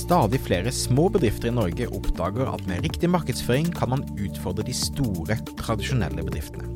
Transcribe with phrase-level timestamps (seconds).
[0.00, 4.72] Stadig flere små bedrifter i Norge oppdager at med riktig markedsføring kan man utfordre de
[4.74, 6.70] store, tradisjonelle bedriftene.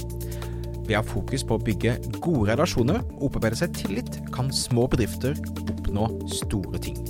[0.85, 4.85] Ved å ha fokus på å bygge gode relasjoner og opparbeide seg tillit, kan små
[4.93, 7.01] bedrifter oppnå store ting.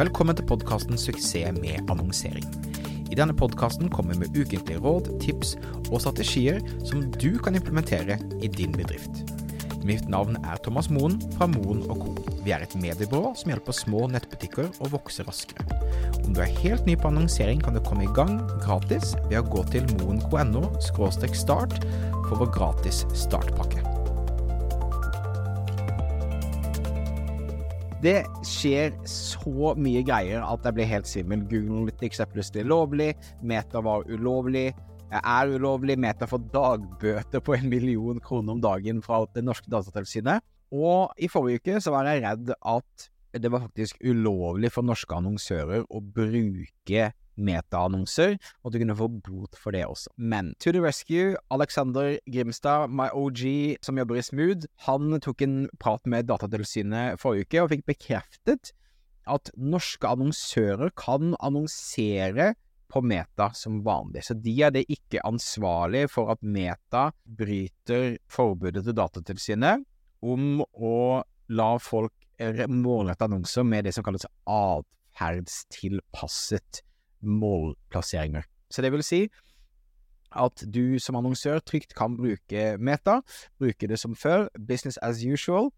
[0.00, 2.46] Velkommen til podkasten Suksess med annonsering.
[3.06, 5.54] I denne podkasten kommer vi med ukentlige råd, tips
[5.92, 9.22] og strategier som du kan implementere i din bedrift.
[9.86, 12.14] Mitt navn er Thomas Moen fra Moen Co.
[12.42, 15.66] Vi er et mediebyrå som hjelper små nettbutikker å vokse raskere.
[16.24, 19.46] Om du er helt ny på annonsering, kan du komme i gang gratis ved å
[19.46, 21.78] gå til moen.no start
[22.26, 23.84] for vår gratis startpakke.
[28.02, 31.42] Det skjer så mye greier at jeg blir helt svimmel.
[31.50, 33.08] Google Analytics er plutselig lovlig,
[33.42, 34.70] Meta var ulovlig,
[35.16, 40.44] er ulovlig, Meta får dagbøter på en million kroner om dagen fra det norske datatilsynet.
[40.74, 43.08] Og i forrige uke så var jeg redd at
[43.38, 48.34] det var faktisk ulovlig for norske annonsører å bruke meta-annonser,
[48.64, 50.10] og du kunne få bot for det også.
[50.16, 53.44] Men to the rescue, Alexander Grimstad, my OG
[53.84, 58.72] som jobber i Smooth, han tok en prat med Datatilsynet forrige uke og fikk bekreftet
[59.28, 62.54] at norske annonsører kan annonsere
[62.88, 64.24] på Meta som vanlig.
[64.24, 69.84] Så de er det ikke ansvarlig for at Meta bryter forbudet til Datatilsynet
[70.24, 72.12] om å la folk
[72.70, 76.82] målrette annonser med det som kalles atferdstilpasset
[77.20, 78.44] målplasseringer.
[78.70, 79.28] Så det vil si
[80.36, 83.22] at du som annonsør trygt kan bruke Meta,
[83.60, 85.70] bruke det som før, business as usual.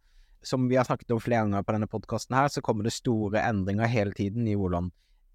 [0.43, 3.43] Som vi har snakket om flere ganger på denne podkasten her, så kommer det store
[3.45, 4.91] endringer hele tiden i hvordan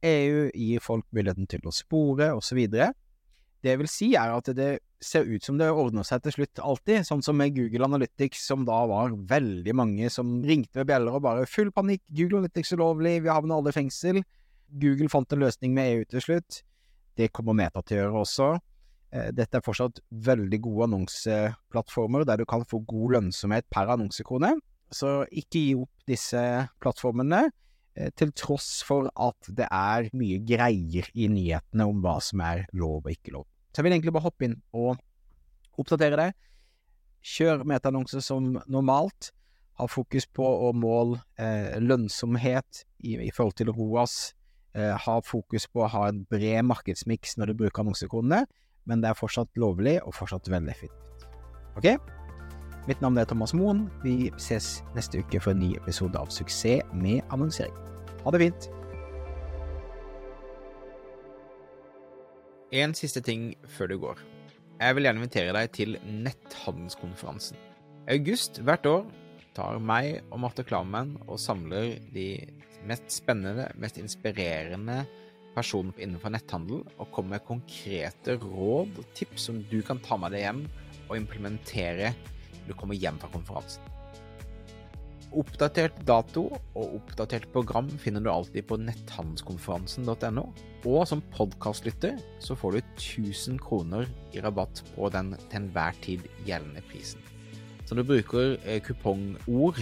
[0.06, 2.62] EU gir folk muligheten til å spore, osv.
[2.70, 4.70] Det jeg vil si, er at det
[5.02, 8.66] ser ut som det ordner seg til slutt alltid, sånn som med Google Analytics, som
[8.68, 13.24] da var veldig mange som ringte med bjeller og bare 'full panikk, Google Analytics ulovlig,
[13.24, 14.24] vi havner alle i fengsel'.
[14.70, 16.62] Google fant en løsning med EU til slutt.
[17.18, 18.60] Det kommer Meta til å gjøre også.
[19.32, 24.58] Dette er fortsatt veldig gode annonseplattformer der du kan få god lønnsomhet per annonsekrone,
[24.92, 26.42] så ikke gi opp disse
[26.82, 27.46] plattformene
[28.20, 33.06] til tross for at det er mye greier i nyhetene om hva som er lov
[33.06, 33.46] og ikke lov.
[33.72, 35.00] Så jeg vil egentlig bare hoppe inn og
[35.80, 36.30] oppdatere det.
[37.26, 39.32] Kjør metaannonser som normalt.
[39.76, 44.32] Ha fokus på å måle eh, lønnsomhet i, i, forhold til ROAS.
[44.76, 48.46] Eh, ha fokus på å ha en bred markedsmiks når du bruker annonsekronene,
[48.88, 51.28] men det er fortsatt lovlig og fortsatt veldig effektivt.
[51.76, 51.92] Ok?
[52.86, 53.88] Mitt navn er Thomas Moen.
[54.04, 57.74] Vi ses neste uke for en ny episode av Suksess med annonsering.
[58.22, 58.68] Ha det fint!
[62.76, 64.22] En siste ting før du går.
[64.78, 67.58] Jeg vil gjerne invitere deg til netthandelskonferansen.
[68.06, 69.10] I august hvert år
[69.58, 72.28] tar meg og Marte Klammen og samler de
[72.86, 75.08] mest spennende, mest inspirerende
[75.58, 80.38] personene innenfor netthandel, og kommer med konkrete råd og tips som du kan ta med
[80.38, 80.66] deg hjem
[81.08, 82.14] og implementere
[82.68, 83.84] du kommer hjem fra konferansen.
[85.36, 90.46] Oppdatert dato og oppdatert program finner du alltid på netthandelskonferansen.no.
[90.86, 96.24] Og som podkastlytter så får du 1000 kroner i rabatt på den til enhver tid
[96.48, 97.20] gjeldende prisen.
[97.86, 99.82] Så når du bruker eh, kupongord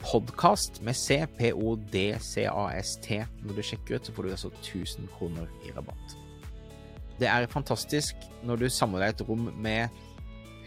[0.00, 5.74] podkast med C, P-O-D-C-A-S-T når du sjekker ut, så får du altså 1000 kroner i
[5.76, 6.16] rabatt.
[7.18, 8.14] Det er fantastisk
[8.46, 9.88] når du samler deg et rom med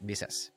[0.00, 0.52] Vi ses.